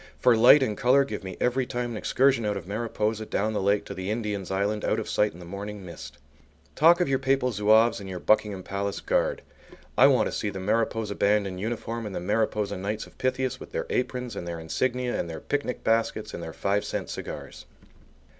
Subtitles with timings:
[0.17, 3.61] For light and colour give me every time an excursion out of Mariposa down the
[3.61, 6.17] lake to the Indian's Island out of sight in the morning mist.
[6.75, 9.43] Talk of your Papal Zouaves and your Buckingham Palace Guard!
[9.95, 13.59] I want to see the Mariposa band in uniform and the Mariposa Knights of Pythias
[13.59, 17.67] with their aprons and their insignia and their picnic baskets and their five cent cigars!